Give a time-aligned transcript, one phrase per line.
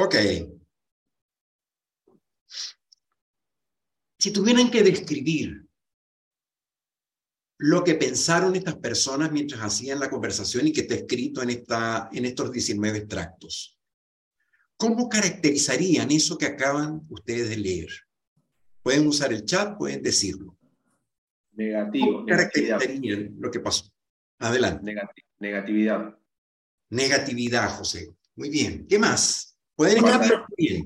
[0.00, 0.14] Ok.
[4.16, 5.66] Si tuvieran que describir
[7.58, 12.08] lo que pensaron estas personas mientras hacían la conversación y que está escrito en, esta,
[12.12, 13.76] en estos 19 extractos,
[14.76, 17.90] ¿cómo caracterizarían eso que acaban ustedes de leer?
[18.84, 20.56] Pueden usar el chat, pueden decirlo.
[21.54, 22.12] Negativo.
[22.12, 23.92] ¿Cómo caracterizarían lo que pasó?
[24.38, 24.94] Adelante.
[25.40, 26.16] negatividad.
[26.90, 28.14] Negatividad, José.
[28.36, 28.86] Muy bien.
[28.86, 29.47] ¿Qué más?
[29.78, 30.02] Pueden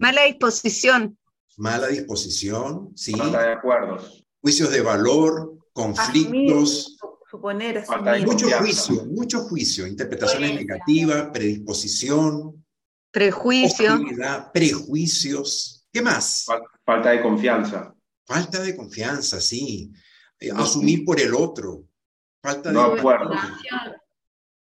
[0.00, 1.18] Mala disposición.
[1.56, 3.12] Mala disposición, sí.
[3.12, 4.22] Falta de acuerdos.
[4.42, 6.98] Juicios de valor, conflictos.
[7.30, 7.86] suponer,
[8.26, 9.86] mucho juicio, mucho juicio.
[9.86, 12.62] Interpretaciones negativas, predisposición.
[13.10, 13.98] Prejuicio.
[14.52, 15.86] Prejuicios.
[15.90, 16.44] ¿Qué más?
[16.84, 17.94] Falta de confianza.
[18.26, 19.90] Falta de confianza, sí.
[20.38, 21.84] Eh, asumir por el otro.
[22.42, 23.30] Falta de acuerdo.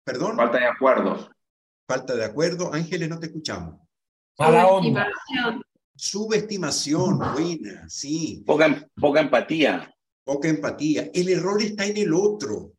[0.03, 0.37] ¿Perdón?
[0.37, 1.29] Falta de acuerdos.
[1.87, 2.73] Falta de acuerdo.
[2.73, 3.86] Ángeles, no te escuchamos.
[4.37, 5.07] Mala onda.
[5.95, 8.43] Subestimación, buena, sí.
[8.45, 9.91] Poca, poca empatía.
[10.23, 11.09] Poca empatía.
[11.13, 12.73] El error está en el otro.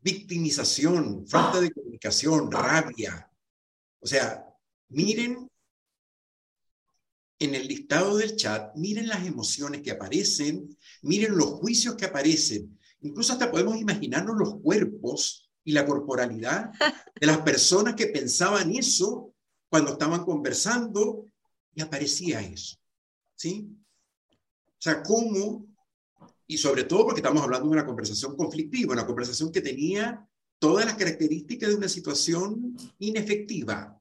[0.00, 3.28] Victimización, falta de comunicación, rabia.
[4.00, 4.44] O sea,
[4.88, 5.48] miren
[7.40, 12.78] en el listado del chat, miren las emociones que aparecen, miren los juicios que aparecen.
[13.00, 16.70] Incluso hasta podemos imaginarnos los cuerpos y la corporalidad
[17.20, 19.33] de las personas que pensaban eso
[19.74, 21.26] cuando estaban conversando
[21.74, 22.76] y aparecía eso.
[23.34, 23.68] ¿Sí?
[24.30, 25.66] O sea, cómo,
[26.46, 30.24] y sobre todo porque estamos hablando de una conversación conflictiva, una conversación que tenía
[30.60, 34.00] todas las características de una situación inefectiva.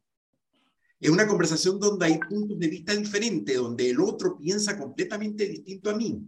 [1.00, 5.90] Es una conversación donde hay puntos de vista diferentes, donde el otro piensa completamente distinto
[5.90, 6.22] a mí.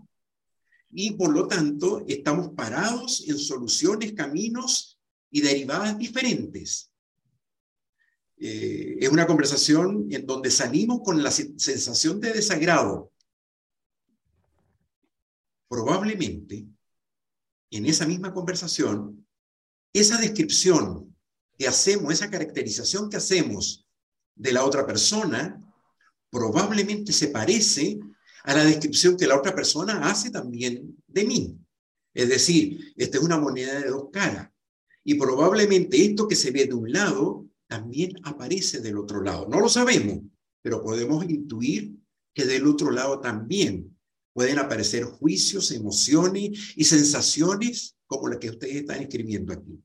[0.90, 6.90] Y por lo tanto, estamos parados en soluciones, caminos y derivadas diferentes.
[8.38, 13.12] Eh, es una conversación en donde salimos con la sensación de desagrado.
[15.68, 16.66] Probablemente,
[17.72, 19.26] en esa misma conversación,
[19.94, 21.16] esa descripción
[21.58, 23.88] que hacemos, esa caracterización que hacemos
[24.36, 25.62] de la otra persona,
[26.30, 27.98] probablemente se parece
[28.44, 31.58] a la descripción que la otra persona hace también de mí.
[32.14, 34.50] Es decir, esta es una moneda de dos caras.
[35.04, 39.48] Y probablemente esto que se ve de un lado también aparece del otro lado.
[39.48, 40.20] No lo sabemos,
[40.62, 41.96] pero podemos intuir
[42.34, 43.98] que del otro lado también
[44.34, 49.82] pueden aparecer juicios, emociones y sensaciones como las que ustedes están escribiendo aquí.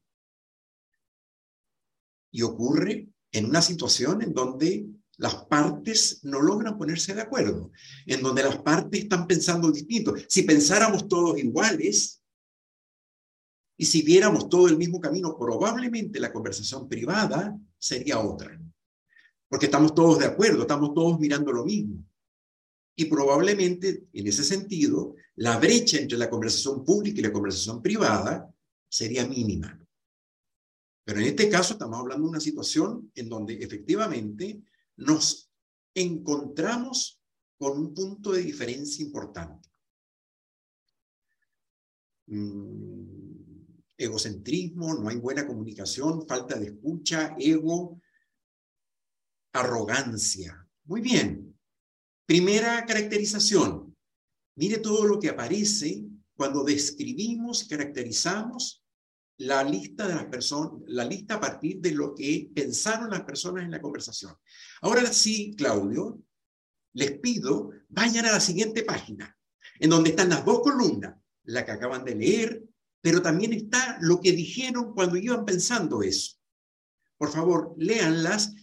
[2.32, 4.86] Y ocurre en una situación en donde
[5.16, 7.70] las partes no logran ponerse de acuerdo,
[8.06, 10.14] en donde las partes están pensando distinto.
[10.28, 12.20] Si pensáramos todos iguales,
[13.80, 18.56] y si viéramos todo el mismo camino, probablemente la conversación privada sería otra.
[19.48, 22.04] Porque estamos todos de acuerdo, estamos todos mirando lo mismo.
[22.94, 28.54] Y probablemente, en ese sentido, la brecha entre la conversación pública y la conversación privada
[28.88, 29.76] sería mínima.
[31.04, 34.62] Pero en este caso estamos hablando de una situación en donde efectivamente
[34.96, 35.50] nos
[35.94, 37.20] encontramos
[37.58, 39.68] con un punto de diferencia importante.
[42.26, 43.19] Mm,
[44.00, 48.00] egocentrismo, no hay buena comunicación, falta de escucha, ego,
[49.52, 50.66] arrogancia.
[50.84, 51.56] Muy bien.
[52.26, 53.96] Primera caracterización.
[54.56, 58.82] Mire todo lo que aparece cuando describimos, caracterizamos
[59.38, 63.64] la lista de las personas, la lista a partir de lo que pensaron las personas
[63.64, 64.34] en la conversación.
[64.82, 66.20] Ahora sí, Claudio,
[66.94, 69.36] les pido, vayan a la siguiente página,
[69.78, 72.69] en donde están las dos columnas, la que acaban de leer
[73.00, 76.36] pero también está lo que dijeron cuando iban pensando eso.
[77.16, 78.54] Por favor, léanlas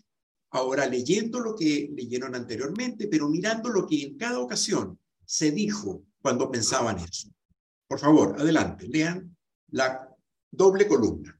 [0.51, 6.03] ahora leyendo lo que leyeron anteriormente, pero mirando lo que en cada ocasión se dijo
[6.21, 7.29] cuando pensaban eso.
[7.87, 9.35] Por favor, adelante, lean
[9.69, 10.09] la
[10.51, 11.36] doble columna.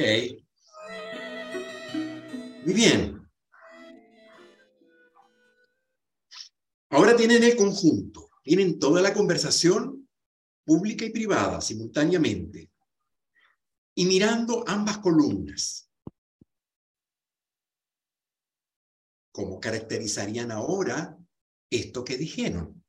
[0.00, 0.39] Muy
[7.20, 10.08] tienen el conjunto, tienen toda la conversación
[10.64, 12.70] pública y privada simultáneamente
[13.94, 15.90] y mirando ambas columnas.
[19.32, 21.18] ¿Cómo caracterizarían ahora
[21.68, 22.82] esto que dijeron?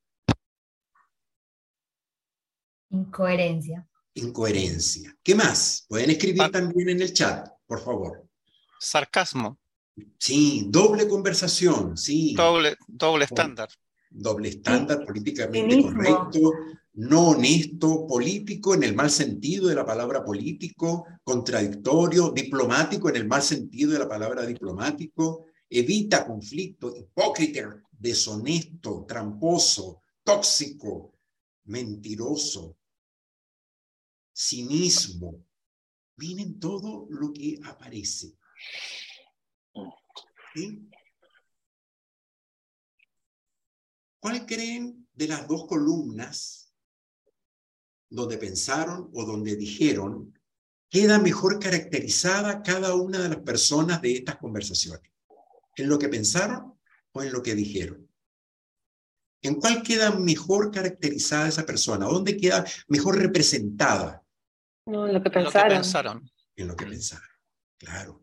[2.90, 5.18] Incoherencia incoherencia.
[5.24, 5.86] ¿Qué más?
[5.88, 8.28] Pueden escribir también en el chat, por favor.
[8.80, 9.58] Sarcasmo.
[10.18, 12.34] Sí, doble conversación, sí.
[12.34, 13.70] Doble, doble estándar.
[14.14, 16.52] Doble estándar, políticamente correcto,
[16.94, 23.28] no honesto, político en el mal sentido de la palabra político, contradictorio, diplomático en el
[23.28, 31.14] mal sentido de la palabra diplomático, evita conflicto, hipócrita, deshonesto, tramposo, tóxico,
[31.66, 32.78] mentiroso,
[34.34, 35.46] cinismo,
[36.18, 38.36] viene todo lo que aparece.
[44.22, 46.72] ¿Cuál creen de las dos columnas
[48.08, 50.38] donde pensaron o donde dijeron
[50.90, 55.12] queda mejor caracterizada cada una de las personas de estas conversaciones?
[55.76, 56.78] ¿En lo que pensaron
[57.14, 58.08] o en lo que dijeron?
[59.42, 62.06] ¿En cuál queda mejor caracterizada esa persona?
[62.06, 64.24] ¿Dónde queda mejor representada?
[64.86, 66.30] No, en lo que pensaron.
[66.56, 67.28] En lo que pensaron.
[67.80, 68.22] Claro,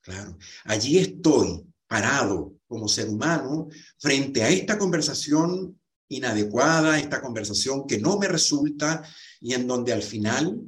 [0.00, 0.38] claro.
[0.64, 3.68] Allí estoy parado como ser humano
[3.98, 9.08] frente a esta conversación inadecuada, esta conversación que no me resulta
[9.40, 10.60] y en donde al final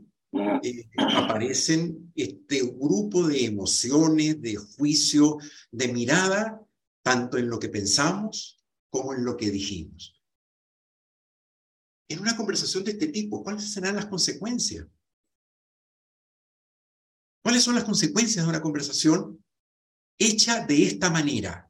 [0.63, 5.39] eh, aparecen este grupo de emociones, de juicio,
[5.73, 6.63] de mirada,
[7.03, 10.23] tanto en lo que pensamos como en lo que dijimos.
[12.09, 14.87] En una conversación de este tipo, ¿cuáles serán las consecuencias?
[17.43, 19.45] ¿Cuáles son las consecuencias de una conversación
[20.19, 21.66] hecha de esta manera?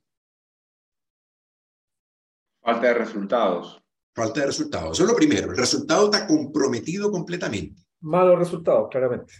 [2.66, 3.80] Falta de resultados.
[4.12, 4.96] Falta de resultados.
[4.96, 5.52] Eso es lo primero.
[5.52, 7.80] El resultado está comprometido completamente.
[8.00, 9.32] Malos resultados, claramente.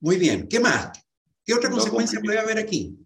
[0.00, 0.48] Muy bien.
[0.48, 0.90] ¿Qué más?
[1.44, 2.98] ¿Qué otra consecuencia puede haber aquí?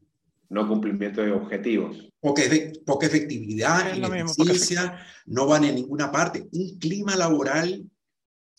[0.48, 2.08] No cumplimiento de objetivos.
[2.20, 2.42] Poca,
[2.86, 6.48] poca efectividad, ineficiencia, no van en ninguna parte.
[6.52, 7.84] Un clima laboral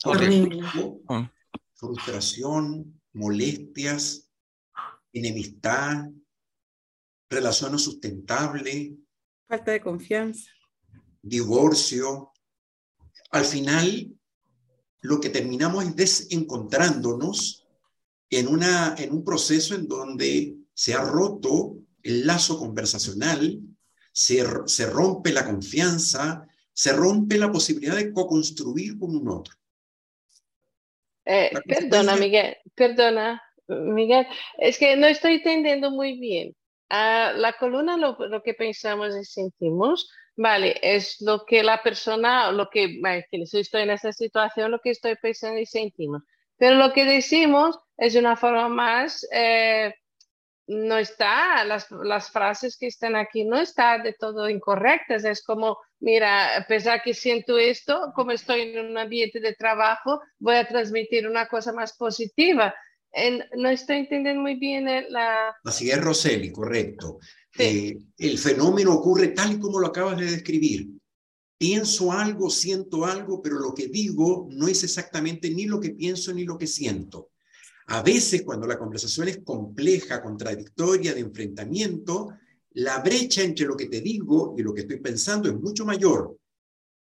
[0.03, 0.59] horrible.
[1.75, 4.29] frustración, molestias,
[5.13, 6.09] enemistad,
[7.29, 8.97] relación no sustentable.
[9.47, 10.58] Falta de confianza.
[11.29, 12.33] Divorcio.
[13.31, 14.11] Al final,
[15.01, 17.67] lo que terminamos es desencontrándonos
[18.29, 23.59] en, una, en un proceso en donde se ha roto el lazo conversacional,
[24.11, 29.53] se, se rompe la confianza, se rompe la posibilidad de co-construir con un otro.
[31.25, 34.25] Eh, perdona, Miguel, perdona, Miguel,
[34.57, 36.55] es que no estoy entendiendo muy bien.
[36.89, 40.09] Ah, la columna, lo, lo, que pensamos y sentimos,
[40.39, 43.01] vale, es lo que la persona, lo que,
[43.45, 46.23] si estoy en esa situación, lo que estoy pensando y sentimos.
[46.57, 49.93] Pero lo que decimos es de una forma más eh,
[50.67, 55.25] no está, las, las, frases que están aquí no están de todo incorrectas.
[55.25, 60.21] Es como, mira, a pesar que siento esto, como estoy en un ambiente de trabajo,
[60.37, 62.73] voy a transmitir una cosa más positiva.
[63.11, 65.53] En, no estoy entendiendo muy bien la...
[65.65, 67.19] Así es, Roseli, correcto.
[67.57, 70.89] Eh, el fenómeno ocurre tal y como lo acabas de describir.
[71.57, 76.33] Pienso algo, siento algo, pero lo que digo no es exactamente ni lo que pienso
[76.33, 77.31] ni lo que siento.
[77.87, 82.29] A veces, cuando la conversación es compleja, contradictoria, de enfrentamiento,
[82.73, 86.37] la brecha entre lo que te digo y lo que estoy pensando es mucho mayor.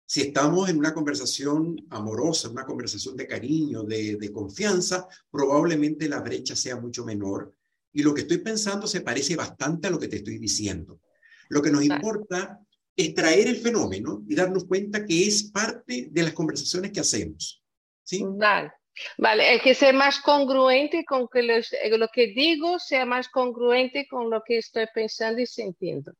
[0.05, 6.57] Si estamos en una conversación amorosa, una conversación de cariño, de, confianza, probablemente la brecha
[6.57, 7.55] sea mucho menor
[7.93, 11.01] y lo que estoy pensando se parece bastante a lo que te estoy diciendo.
[11.49, 12.59] Lo que nos importa
[12.97, 17.63] es traer el fenómeno y darnos cuenta que es parte de las conversaciones que hacemos.
[18.03, 18.25] ¿sí?
[18.25, 18.73] Vale.
[19.17, 24.07] Vale, es que sea más congruente con que eh, lo que digo sea más congruente
[24.07, 26.13] con lo que estoy pensando y sintiendo.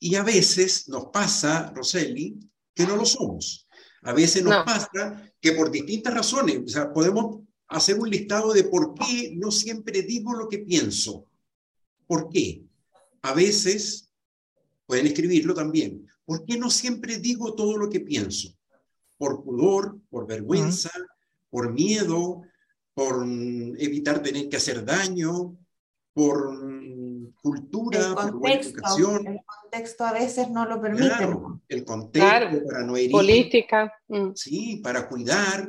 [0.00, 2.36] Y a veces nos pasa, Roseli,
[2.74, 3.68] que no lo somos.
[4.02, 7.42] A veces nos pasa que por distintas razones, o sea, podemos
[7.74, 11.26] hacer un listado de por qué no siempre digo lo que pienso.
[12.06, 12.62] ¿Por qué?
[13.22, 14.10] A veces,
[14.86, 18.54] pueden escribirlo también, ¿por qué no siempre digo todo lo que pienso?
[19.16, 20.90] Por pudor, por vergüenza,
[21.50, 22.42] por miedo,
[22.94, 23.24] por
[23.78, 25.56] evitar tener que hacer daño,
[26.12, 26.56] por
[27.42, 29.26] cultura, por buena educación.
[29.26, 31.06] El contexto a veces no lo permite.
[31.06, 33.10] Claro, el contexto para no herir.
[33.10, 33.92] Política.
[34.08, 34.30] Mm.
[34.34, 35.68] Sí, para cuidar.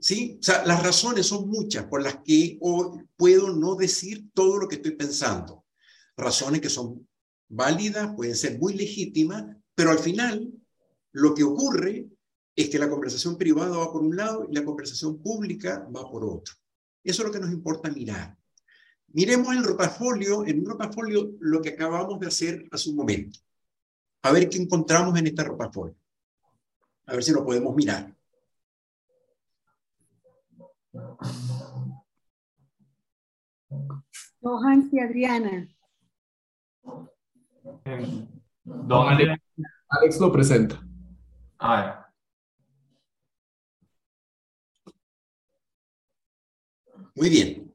[0.00, 4.58] Sí, o sea, las razones son muchas por las que hoy puedo no decir todo
[4.58, 5.64] lo que estoy pensando.
[6.16, 7.08] Razones que son
[7.48, 10.52] válidas, pueden ser muy legítimas, pero al final
[11.12, 12.08] lo que ocurre
[12.54, 16.24] es que la conversación privada va por un lado y la conversación pública va por
[16.24, 16.54] otro.
[17.04, 18.36] Eso es lo que nos importa mirar.
[19.08, 23.38] Miremos el rotafolio, en un rotafolio lo que acabamos de hacer hace un momento.
[24.22, 25.96] A ver qué encontramos en este rotafolio.
[27.06, 28.17] A ver si lo podemos mirar.
[34.40, 35.68] Johan y Adriana.
[38.64, 40.80] Don Alex lo presenta.
[41.58, 42.08] Ah,
[47.18, 47.74] Muy bien.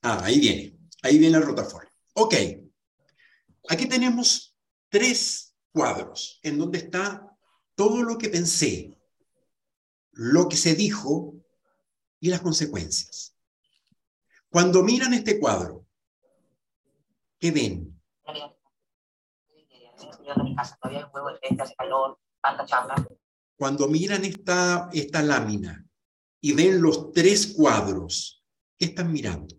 [0.00, 0.78] Ah, ahí viene.
[1.02, 1.90] Ahí viene el rotafolio.
[2.14, 2.34] Ok.
[3.68, 4.56] Aquí tenemos
[4.88, 7.36] tres cuadros en donde está
[7.74, 8.96] todo lo que pensé,
[10.12, 11.37] lo que se dijo
[12.20, 13.34] y las consecuencias.
[14.48, 15.86] Cuando miran este cuadro,
[17.38, 18.00] ¿qué ven?
[23.56, 25.84] Cuando miran esta, esta lámina
[26.40, 28.38] y ven los tres cuadros,
[28.78, 29.56] ¿Qué están mirando?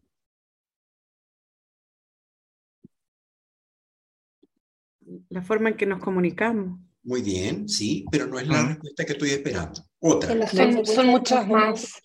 [5.27, 6.79] La forma en que nos comunicamos.
[7.03, 9.81] Muy bien, sí, pero no es la respuesta que estoy esperando.
[9.99, 10.47] Otra.
[10.85, 12.01] Son, muchas más.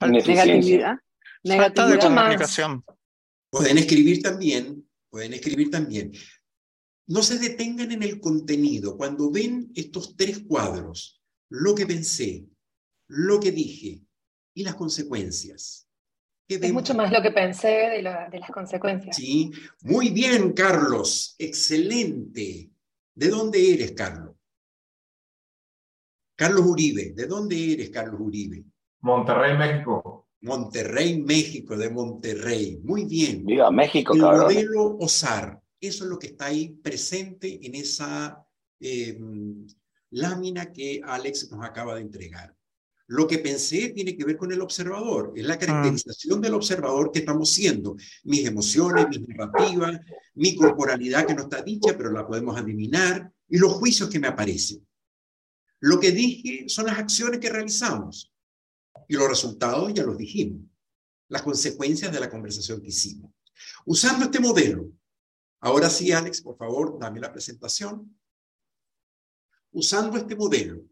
[0.00, 0.96] Negatividad.
[1.44, 2.84] Falta de comunicación.
[3.50, 6.12] Pueden escribir también, pueden escribir también.
[7.06, 8.96] No se detengan en el contenido.
[8.96, 12.46] Cuando ven estos tres cuadros, lo que pensé,
[13.08, 14.02] lo que dije
[14.54, 15.86] y las consecuencias,
[16.48, 19.16] es mucho más lo que pensé de, las consecuencias.
[19.16, 19.50] Sí,
[19.82, 22.70] muy bien, Carlos, excelente.
[23.14, 24.35] ¿De dónde eres, Carlos?
[26.36, 28.62] Carlos Uribe, ¿de dónde eres, Carlos Uribe?
[29.00, 30.28] Monterrey, México.
[30.42, 32.78] Monterrey, México, de Monterrey.
[32.84, 33.44] Muy bien.
[33.46, 34.42] Viva México, El cabrón.
[34.42, 38.46] modelo OSAR, eso es lo que está ahí presente en esa
[38.78, 39.18] eh,
[40.10, 42.54] lámina que Alex nos acaba de entregar.
[43.08, 45.58] Lo que pensé tiene que ver con el observador, es la ah.
[45.58, 50.00] caracterización del observador que estamos siendo, mis emociones, mis narrativas,
[50.34, 54.28] mi corporalidad que no está dicha, pero la podemos adivinar, y los juicios que me
[54.28, 54.86] aparecen.
[55.80, 58.32] Lo que dije son las acciones que realizamos,
[59.08, 60.62] y los resultados ya los dijimos,
[61.28, 63.32] las consecuencias de la conversación que hicimos.
[63.84, 64.92] Usando este modelo,
[65.60, 68.18] ahora sí, Alex, por favor, dame la presentación.
[69.72, 70.84] Usando este modelo,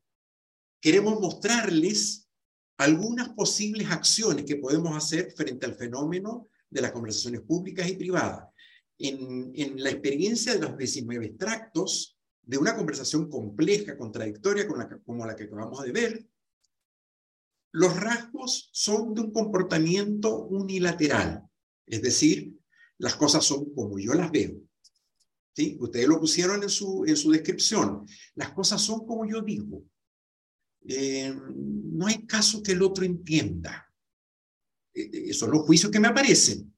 [0.80, 2.28] queremos mostrarles
[2.76, 8.48] algunas posibles acciones que podemos hacer frente al fenómeno de las conversaciones públicas y privadas.
[8.98, 12.13] En, la experiencia de los 19 extractos
[12.46, 16.26] de una conversación compleja, contradictoria como la que acabamos de ver,
[17.72, 21.42] los rasgos son de un comportamiento unilateral,
[21.86, 22.54] es decir,
[22.98, 24.60] las cosas son como yo las veo.
[25.52, 25.76] ¿Sí?
[25.80, 28.06] Ustedes lo pusieron en su, en su descripción.
[28.34, 29.84] Las cosas son como yo digo.
[30.86, 33.92] Eh, no hay caso que el otro entienda.
[34.92, 36.73] Eh, eh, son los juicios que me aparecen.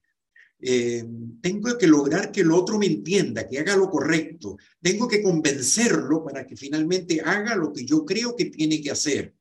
[0.59, 4.57] Tengo que lograr que el otro me entienda, que haga lo correcto.
[4.81, 9.35] Tengo que convencerlo para que finalmente haga lo que yo creo que tiene que hacer.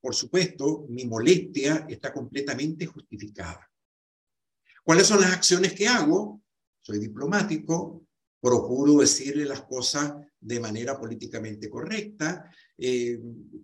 [0.00, 3.68] Por supuesto, mi molestia está completamente justificada.
[4.84, 6.40] ¿Cuáles son las acciones que hago?
[6.80, 8.06] Soy diplomático,
[8.40, 13.18] procuro decirle las cosas de manera políticamente correcta, eh,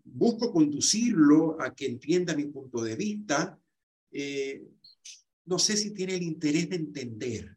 [0.04, 3.58] busco conducirlo a que entienda mi punto de vista.
[4.10, 4.64] Eh,
[5.46, 7.56] no sé si tiene el interés de entender.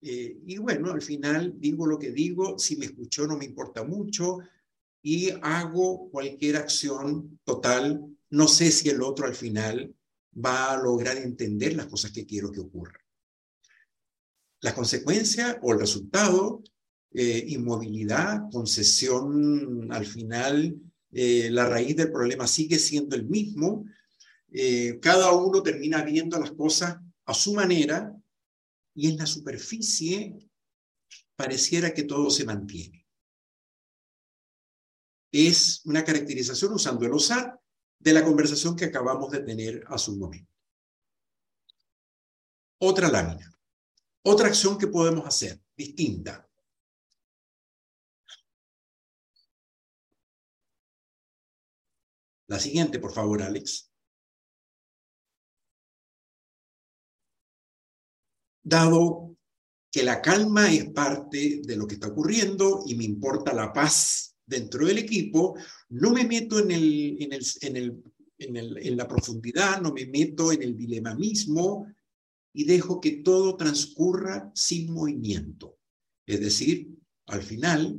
[0.00, 3.84] Eh, y bueno, al final digo lo que digo, si me escuchó no me importa
[3.84, 4.38] mucho
[5.00, 8.04] y hago cualquier acción total.
[8.30, 9.94] No sé si el otro al final
[10.34, 12.98] va a lograr entender las cosas que quiero que ocurra.
[14.60, 16.62] La consecuencia o el resultado
[17.14, 23.84] eh, inmovilidad, concesión, al final eh, la raíz del problema sigue siendo el mismo.
[24.54, 28.14] Eh, cada uno termina viendo las cosas a su manera
[28.94, 30.36] y en la superficie
[31.34, 33.06] pareciera que todo se mantiene.
[35.32, 37.58] Es una caracterización usando el OSAR
[37.98, 40.52] de la conversación que acabamos de tener hace un momento.
[42.78, 43.48] Otra lámina.
[44.24, 46.48] Otra acción que podemos hacer, distinta.
[52.48, 53.91] La siguiente, por favor, Alex.
[58.62, 59.36] Dado
[59.90, 64.36] que la calma es parte de lo que está ocurriendo y me importa la paz
[64.46, 65.56] dentro del equipo,
[65.90, 68.02] no me meto en, el, en, el, en, el,
[68.38, 71.86] en, el, en la profundidad, no me meto en el dilema mismo
[72.54, 75.78] y dejo que todo transcurra sin movimiento.
[76.26, 76.88] Es decir,
[77.26, 77.98] al final,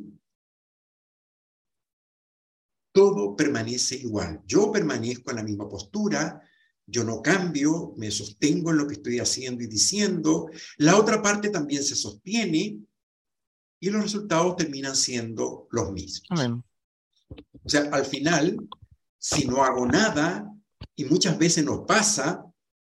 [2.94, 4.42] todo permanece igual.
[4.46, 6.42] Yo permanezco en la misma postura,
[6.86, 10.50] yo no cambio, me sostengo en lo que estoy haciendo y diciendo.
[10.78, 12.80] La otra parte también se sostiene
[13.80, 16.30] y los resultados terminan siendo los mismos.
[17.64, 18.58] O sea, al final,
[19.18, 20.50] si no hago nada,
[20.96, 22.46] y muchas veces nos pasa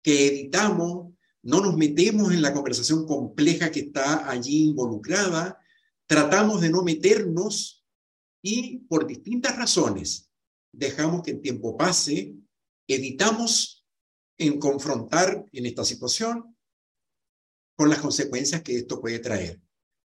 [0.02, 5.60] que editamos, no nos metemos en la conversación compleja que está allí involucrada,
[6.08, 7.86] tratamos de no meternos
[8.42, 10.30] y por distintas razones
[10.72, 12.36] dejamos que el tiempo pase,
[12.88, 13.79] evitamos
[14.40, 16.58] en confrontar en esta situación
[17.76, 19.62] con las consecuencias que esto puede traer.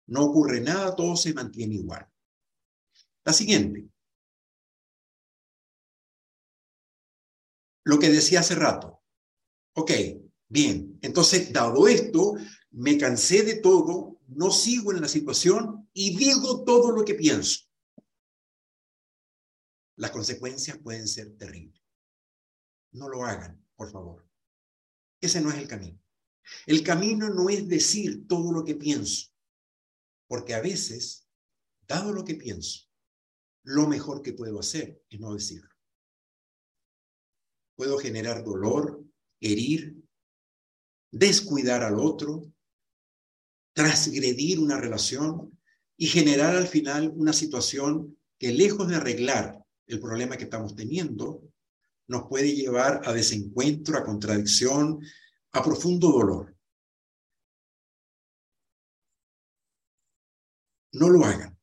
[0.08, 2.12] No ocurre nada, todo se mantiene igual.
[3.24, 3.88] La siguiente.
[7.86, 9.02] Lo que decía hace rato.
[9.76, 9.92] Ok,
[10.50, 11.00] bien.
[11.02, 12.34] Entonces, dado esto,
[12.72, 17.66] me cansé de todo, no sigo en la situación y digo todo lo que pienso.
[19.96, 21.82] Las consecuencias pueden ser terribles.
[22.92, 24.28] No lo hagan por favor.
[25.22, 26.00] Ese no es el camino.
[26.66, 29.32] El camino no es decir todo lo que pienso,
[30.28, 31.28] porque a veces,
[31.88, 32.88] dado lo que pienso,
[33.64, 35.70] lo mejor que puedo hacer es no decirlo.
[37.76, 39.04] Puedo generar dolor,
[39.40, 39.96] herir,
[41.12, 42.52] descuidar al otro,
[43.74, 45.60] transgredir una relación
[45.98, 51.53] y generar al final una situación que lejos de arreglar el problema que estamos teniendo,
[52.14, 55.04] nos puede llevar a desencuentro, a contradicción,
[55.52, 56.56] a profundo dolor.
[60.92, 61.58] No lo hagan.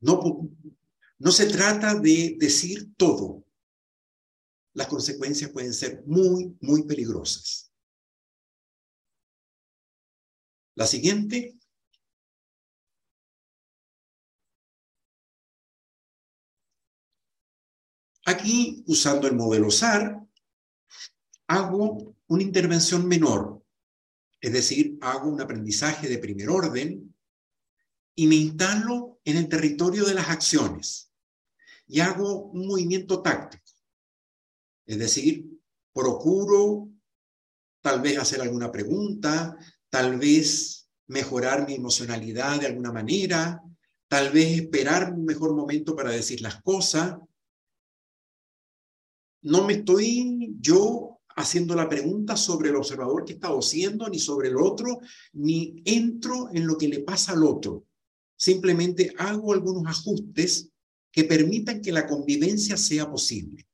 [0.00, 0.48] No,
[1.18, 3.44] no se trata de decir todo.
[4.74, 7.72] Las consecuencias pueden ser muy, muy peligrosas.
[10.76, 11.56] La siguiente
[18.24, 20.20] Aquí, usando el modelo SAR,
[21.46, 23.62] hago una intervención menor,
[24.40, 27.14] es decir, hago un aprendizaje de primer orden
[28.14, 31.10] y me instalo en el territorio de las acciones
[31.86, 33.64] y hago un movimiento táctico.
[34.86, 35.46] Es decir,
[35.92, 36.88] procuro
[37.80, 39.56] tal vez hacer alguna pregunta,
[39.90, 43.62] tal vez mejorar mi emocionalidad de alguna manera,
[44.08, 47.18] tal vez esperar un mejor momento para decir las cosas,
[49.44, 54.48] no me estoy yo haciendo la pregunta sobre el observador que está haciendo, ni sobre
[54.48, 55.00] el otro,
[55.34, 57.84] ni entro en lo que le pasa al otro.
[58.36, 60.70] Simplemente hago algunos ajustes
[61.12, 63.66] que permitan que la convivencia sea posible.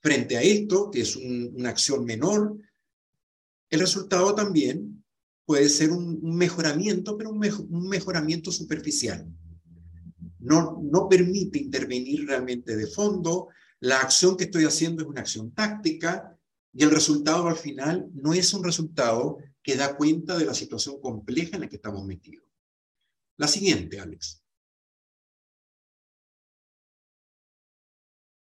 [0.00, 2.56] Frente a esto, que es una acción menor,
[3.68, 5.04] el resultado también
[5.44, 9.26] puede ser un, mejoramiento, pero un, un mejoramiento superficial.
[10.38, 13.48] No, no permite intervenir realmente de fondo,
[13.84, 16.38] la acción que estoy haciendo es una acción táctica
[16.72, 20.98] y el resultado al final no es un resultado que da cuenta de la situación
[21.02, 22.48] compleja en la que estamos metidos.
[23.36, 24.42] La siguiente, Alex.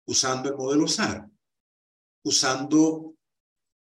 [0.06, 1.30] Usando el modelo SAR,
[2.26, 3.16] usando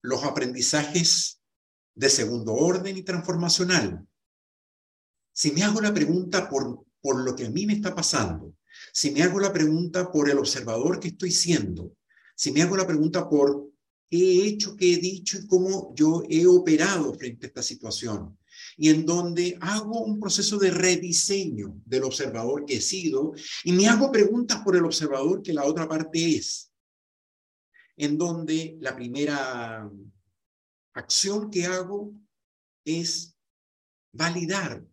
[0.03, 1.41] los aprendizajes
[1.95, 4.07] de segundo orden y transformacional.
[5.31, 8.53] Si me hago la pregunta por, por lo que a mí me está pasando,
[8.93, 11.97] si me hago la pregunta por el observador que estoy siendo,
[12.35, 13.71] si me hago la pregunta por
[14.07, 18.37] qué he hecho, qué he dicho y cómo yo he operado frente a esta situación,
[18.77, 23.87] y en donde hago un proceso de rediseño del observador que he sido y me
[23.87, 26.71] hago preguntas por el observador que la otra parte es,
[27.97, 29.89] en donde la primera
[30.93, 32.13] acción que hago
[32.85, 33.35] es
[34.11, 34.85] validar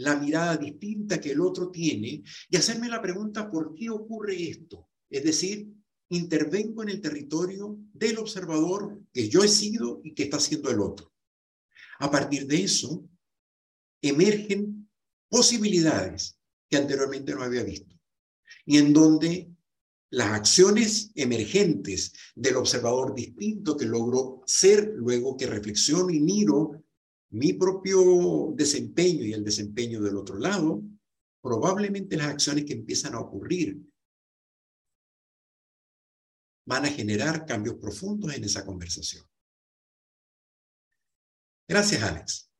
[0.00, 4.88] la mirada distinta que el otro tiene y hacerme la pregunta, ¿por qué ocurre esto?
[5.10, 5.68] Es decir,
[6.08, 10.80] intervengo en el territorio del observador que yo he sido y que está siendo el
[10.80, 11.12] otro.
[11.98, 13.06] A partir de eso,
[14.00, 14.88] emergen
[15.28, 17.94] posibilidades que anteriormente no había visto
[18.64, 19.50] y en donde
[20.10, 26.82] las acciones emergentes del observador distinto que logro ser, luego que reflexiono y miro
[27.30, 30.82] mi propio desempeño y el desempeño del otro lado,
[31.40, 33.80] probablemente las acciones que empiezan a ocurrir
[36.66, 39.24] van a generar cambios profundos en esa conversación.
[41.68, 42.50] Gracias, Alex.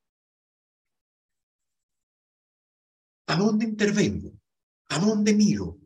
[3.27, 4.33] ¿A dónde intervengo?
[4.89, 5.79] ¿A dónde miro?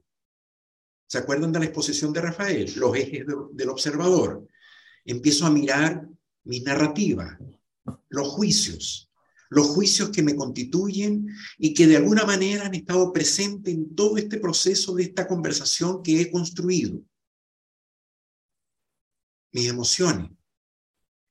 [1.06, 2.72] ¿Se acuerdan de la exposición de Rafael?
[2.76, 4.48] Los ejes del observador.
[5.04, 6.06] Empiezo a mirar
[6.44, 7.38] mi narrativa,
[8.14, 9.10] los juicios,
[9.50, 14.16] los juicios que me constituyen y que de alguna manera han estado presentes en todo
[14.16, 17.02] este proceso de esta conversación que he construido.
[19.52, 20.30] Mis emociones.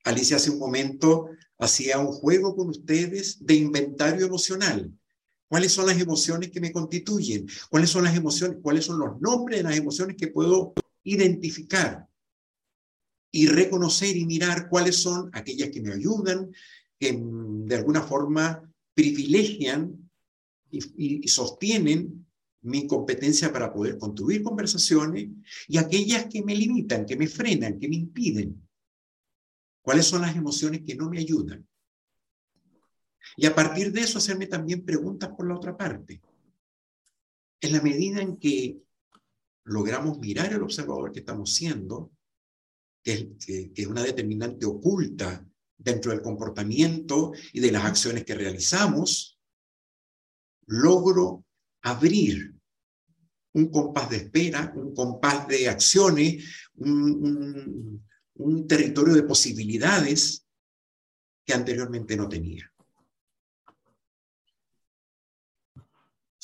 [0.04, 4.92] Alicia hace un momento hacía un juego con ustedes de inventario emocional.
[5.48, 7.46] ¿Cuáles son las emociones que me constituyen?
[7.70, 8.58] ¿Cuáles son las emociones?
[8.62, 12.08] ¿Cuáles son los nombres de las emociones que puedo identificar?
[13.34, 16.52] Y reconocer y mirar cuáles son aquellas que me ayudan,
[17.00, 18.62] que de alguna forma
[18.94, 20.08] privilegian
[20.70, 22.24] y, y sostienen
[22.62, 25.30] mi competencia para poder construir conversaciones
[25.66, 28.62] y aquellas que me limitan, que me frenan, que me impiden.
[29.82, 31.66] ¿Cuáles son las emociones que no me ayudan?
[33.36, 36.22] Y a partir de eso hacerme también preguntas por la otra parte.
[37.60, 38.78] En la medida en que
[39.64, 42.12] logramos mirar el observador que estamos siendo,
[43.04, 49.38] que es, una determinante oculta dentro del comportamiento y de las acciones que realizamos,
[50.66, 51.44] logro
[51.82, 52.54] abrir
[53.52, 58.02] un compás de espera, un compás de acciones, un,
[58.34, 60.44] un territorio de posibilidades
[61.44, 62.74] que anteriormente no tenía.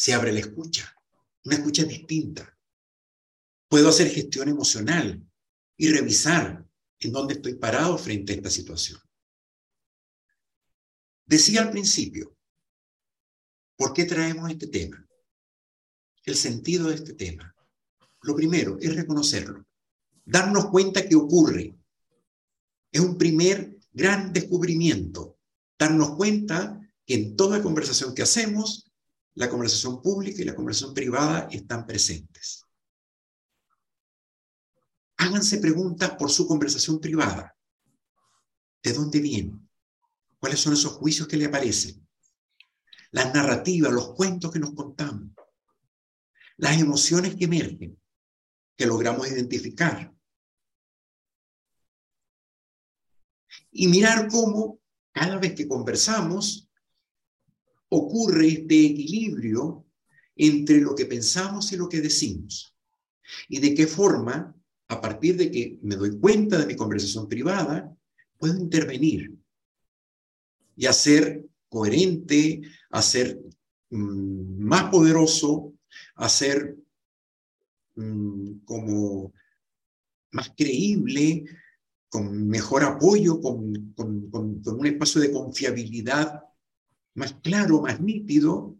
[0.00, 0.96] se abre la escucha,
[1.44, 2.56] una escucha distinta.
[3.68, 5.22] Puedo hacer gestión emocional
[5.80, 6.62] y revisar
[6.98, 9.00] en dónde estoy parado frente a esta situación.
[11.24, 12.36] Decía al principio,
[13.76, 15.02] ¿por qué traemos este tema?
[16.22, 17.54] El sentido de este tema.
[18.20, 19.64] Lo primero es reconocerlo,
[20.22, 21.74] darnos cuenta que ocurre.
[22.92, 25.38] Es un primer gran descubrimiento,
[25.78, 28.92] darnos cuenta que en toda conversación que hacemos
[29.32, 32.66] la conversación pública y la conversación privada están presentes.
[35.20, 37.54] Háganse preguntas por su conversación privada.
[38.82, 39.52] ¿De dónde viene?
[40.38, 42.08] ¿Cuáles son esos juicios que le aparecen?
[43.10, 45.28] Las narrativas, los cuentos que nos contamos.
[46.56, 48.00] Las emociones que emergen,
[48.74, 50.10] que logramos identificar.
[53.72, 54.80] Y mirar cómo
[55.12, 56.70] cada vez que conversamos
[57.90, 59.86] ocurre este equilibrio
[60.34, 62.74] entre lo que pensamos y lo que decimos.
[63.50, 64.56] Y de qué forma,
[64.90, 67.96] a partir de que me doy cuenta de mi conversación privada,
[68.36, 69.32] puedo intervenir
[70.74, 73.40] y hacer coherente, hacer
[73.90, 75.74] mm, más poderoso,
[76.16, 76.76] hacer
[77.94, 79.32] mm, como
[80.32, 81.44] más creíble,
[82.08, 86.42] con mejor apoyo, con, con un espacio de confiabilidad
[87.14, 88.76] más claro, más nítido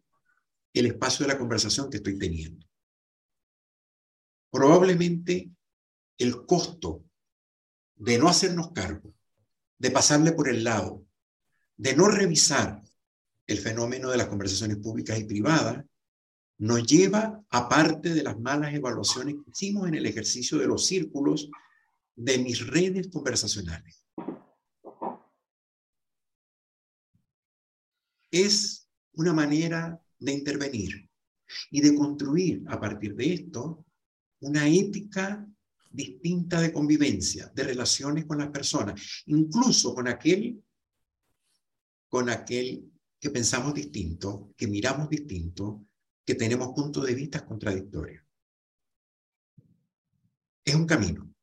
[0.73, 2.67] el espacio de la conversación que estoy teniendo.
[4.51, 5.53] Probablemente
[6.21, 7.05] el costo
[7.97, 9.13] de no hacernos cargo,
[9.79, 11.05] de pasarle por el lado,
[11.77, 12.83] de no revisar
[13.47, 15.85] el fenómeno de las conversaciones públicas y privadas,
[16.59, 20.87] nos lleva a parte de las malas evaluaciones que hicimos en el ejercicio de los
[20.87, 21.51] círculos
[22.15, 24.01] de mis redes conversacionales.
[28.31, 31.09] es una manera de intervenir
[31.71, 33.85] y de construir a partir de esto
[34.41, 35.47] una ética
[35.91, 40.63] distinta de convivencia, de relaciones con las personas, incluso con aquel,
[42.09, 45.85] con aquel que pensamos distinto, que miramos distinto,
[46.25, 48.25] que tenemos puntos de vista contradictorios.
[50.65, 51.35] Es un camino.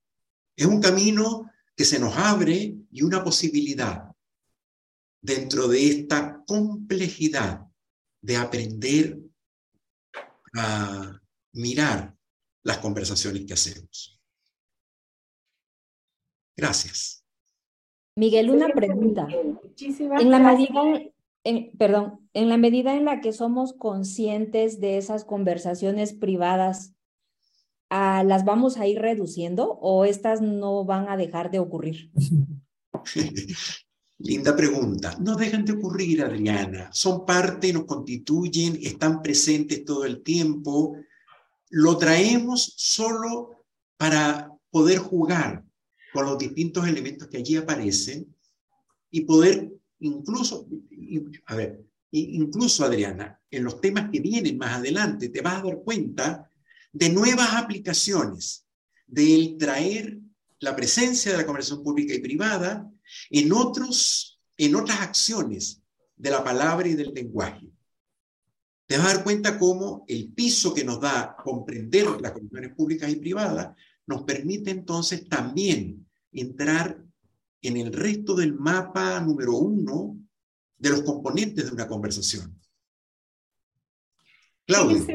[0.55, 4.09] Es un camino que se nos abre y una posibilidad
[5.21, 7.67] dentro de esta complejidad
[8.21, 9.19] de aprender
[10.55, 11.21] a
[11.53, 12.15] mirar
[12.63, 14.16] las conversaciones que hacemos.
[16.57, 17.23] Gracias.
[18.15, 19.27] Miguel, una pregunta.
[20.19, 20.81] En la medida,
[21.43, 26.95] en, perdón, en la medida en la que somos conscientes de esas conversaciones privadas,
[27.91, 32.09] ah, ¿las vamos a ir reduciendo o estas no van a dejar de ocurrir?
[34.19, 35.15] Linda pregunta.
[35.19, 36.89] No dejan de ocurrir, Adriana.
[36.91, 40.97] Son parte, nos constituyen, están presentes todo el tiempo.
[41.69, 43.63] Lo traemos solo
[43.95, 45.66] para poder jugar
[46.17, 48.35] con los distintos elementos que allí aparecen
[49.11, 50.67] y poder incluso,
[51.45, 55.83] a ver, incluso Adriana, en los temas que vienen más adelante, te vas a dar
[55.83, 56.51] cuenta
[56.91, 58.65] de nuevas aplicaciones,
[59.05, 60.17] del traer
[60.57, 62.91] la presencia de la conversación pública y privada
[63.29, 65.83] en, otros, en otras acciones
[66.15, 67.69] de la palabra y del lenguaje.
[68.87, 73.11] Te vas a dar cuenta cómo el piso que nos da comprender las conversaciones públicas
[73.11, 73.75] y privadas
[74.07, 76.97] nos permite entonces también entrar
[77.61, 80.17] en el resto del mapa número uno
[80.77, 82.59] de los componentes de una conversación.
[84.65, 85.05] Claudio.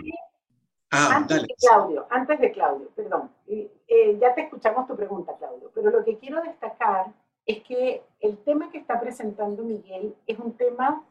[0.91, 3.31] Ah, antes de Claudio, antes de Claudio, perdón.
[3.47, 7.13] Eh, ya te escuchamos tu pregunta, Claudio, pero lo que quiero destacar
[7.47, 11.05] es que el tema que está presentando Miguel es un tema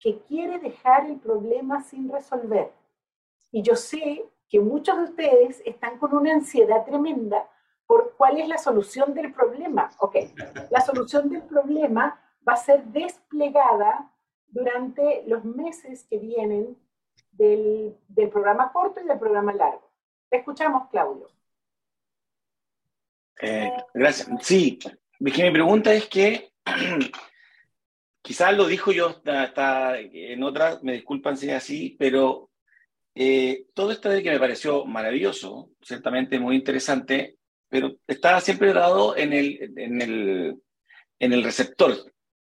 [0.00, 2.72] que quiere dejar el problema sin resolver.
[3.50, 7.48] Y yo sé que muchos de ustedes están con una ansiedad tremenda
[7.88, 9.90] por cuál es la solución del problema.
[9.98, 10.16] Ok,
[10.70, 14.12] la solución del problema va a ser desplegada
[14.46, 16.76] durante los meses que vienen
[17.32, 19.90] del, del programa corto y del programa largo.
[20.28, 21.30] Te escuchamos, Claudio.
[23.40, 24.28] Eh, gracias.
[24.42, 24.78] Sí,
[25.18, 26.52] mi pregunta es que
[28.22, 32.50] quizás lo dijo yo está, en otra, me disculpan si es así, pero
[33.14, 37.37] eh, todo esto de que me pareció maravilloso, ciertamente muy interesante,
[37.68, 40.62] pero está siempre dado en el, en el,
[41.18, 41.96] en el receptor.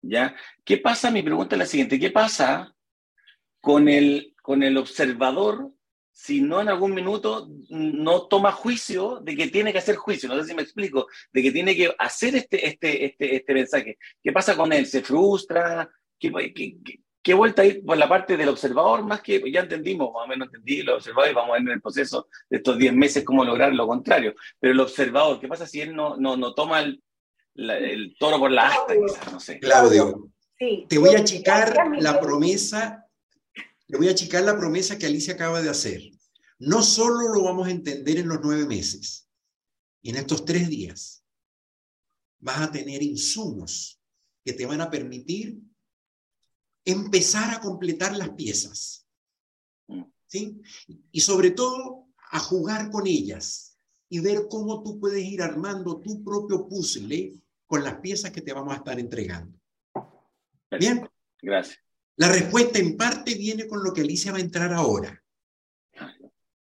[0.02, 0.34] ¿ya?
[0.64, 1.10] ¿Qué pasa?
[1.10, 2.74] Mi pregunta es la siguiente, ¿qué pasa
[3.60, 5.70] con el, con el observador
[6.14, 10.40] si no en algún minuto no toma juicio de que tiene que hacer juicio, no
[10.40, 13.98] sé si me explico, de que tiene que hacer este, este, este, este mensaje.
[14.22, 14.86] ¿Qué pasa con él?
[14.86, 15.90] ¿Se frustra?
[16.16, 17.00] ¿Qué, qué,
[17.32, 19.02] vuelta a ir por la parte del observador?
[19.04, 21.68] Más que ya entendimos, más o menos entendí lo observador y vamos a ver en
[21.68, 24.34] el proceso de estos 10 meses cómo lograr lo contrario.
[24.60, 27.02] Pero el observador, ¿qué pasa si él no, no, no toma el,
[27.54, 28.94] el toro por la asta?
[29.32, 29.58] no sé.
[29.60, 33.04] Claudio, te voy a achicar la promesa
[33.86, 36.02] le voy a achicar la promesa que Alicia acaba de hacer.
[36.58, 39.28] No solo lo vamos a entender en los nueve meses,
[40.02, 41.24] en estos tres días
[42.38, 44.00] vas a tener insumos
[44.44, 45.58] que te van a permitir
[46.84, 49.06] empezar a completar las piezas.
[50.26, 50.60] ¿sí?
[51.12, 56.22] Y sobre todo a jugar con ellas y ver cómo tú puedes ir armando tu
[56.22, 59.58] propio puzzle con las piezas que te vamos a estar entregando.
[60.78, 61.08] Bien.
[61.40, 61.78] Gracias.
[62.16, 65.23] La respuesta en parte viene con lo que Alicia va a entrar ahora.